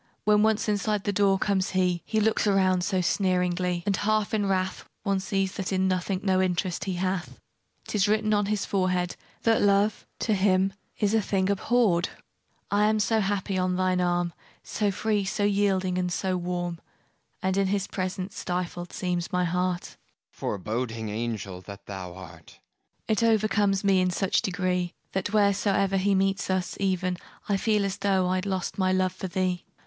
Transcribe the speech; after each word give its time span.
When 0.23 0.41
once 0.41 0.67
inside 0.67 1.03
the 1.03 1.13
door 1.13 1.37
comes 1.37 1.69
he, 1.77 2.01
He 2.07 2.19
looks 2.19 2.47
around 2.47 2.83
so 2.83 3.01
sneeringly, 3.01 3.83
And 3.85 3.95
half 3.97 4.33
in 4.33 4.47
wrath: 4.47 4.83
One 5.03 5.19
sees 5.19 5.51
that 5.57 5.71
in 5.71 5.87
nothing 5.87 6.21
no 6.23 6.41
interest 6.41 6.85
he 6.85 6.93
hath: 6.95 7.39
'Tis 7.87 8.07
written 8.07 8.33
on 8.33 8.47
his 8.47 8.65
very 8.65 8.69
forehead 8.71 9.15
That 9.43 9.61
love, 9.61 10.07
to 10.21 10.33
him, 10.33 10.73
is 10.97 11.13
a 11.13 11.21
thing 11.21 11.49
abhorréd. 11.49 12.07
I 12.71 12.85
am 12.85 12.99
so 12.99 13.19
happy 13.19 13.59
on 13.59 13.75
thine 13.75 14.01
arm, 14.01 14.33
So 14.63 14.89
free, 14.89 15.23
so 15.23 15.43
yielding, 15.43 15.99
and 15.99 16.11
so 16.11 16.35
warm, 16.35 16.79
And 17.43 17.55
in 17.55 17.67
his 17.67 17.85
presence 17.85 18.35
stifled 18.39 18.93
seems 18.93 19.31
my 19.31 19.43
heart. 19.43 19.83
FAUST 19.83 19.97
Foreboding 20.39 21.09
angel 21.09 21.61
that 21.67 21.85
thou 21.85 22.15
art! 22.15 22.59
MARGARET 23.07 23.23
It 23.23 23.23
overcomes 23.23 23.83
me 23.83 24.01
in 24.01 24.09
such 24.09 24.41
degree, 24.41 24.95
That 25.11 25.31
wheresoe'er 25.31 25.95
he 25.97 26.15
meets 26.15 26.49
us, 26.49 26.75
even, 26.79 27.17
I 27.47 27.55
feel 27.55 27.85
as 27.85 27.97
though 27.97 28.29
I'd 28.29 28.47
lost 28.47 28.79
my 28.79 28.91
love 28.91 29.13
for 29.13 29.27
thee. 29.27 29.63